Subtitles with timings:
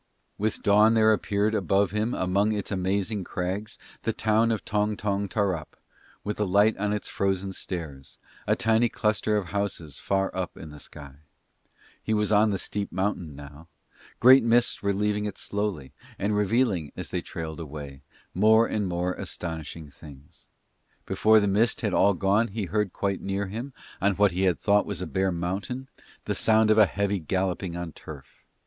[0.39, 5.27] With dawn there appeared above him among its amazing crags the town of Tong Tong
[5.29, 5.77] Tarrup,
[6.23, 8.17] with the light on its frozen stairs,
[8.47, 11.17] a tiny cluster of houses far up in the sky.
[12.01, 13.67] He was on the steep mountain now:
[14.19, 18.01] great mists were leaving it slowly, and revealing, as they trailed away,
[18.33, 20.47] more and more astonishing things.
[21.05, 23.71] Before the mist had all gone he heard quite near him,
[24.01, 25.89] on what he had thought was bare mountain,
[26.25, 28.41] the sound of a heavy galloping on turf.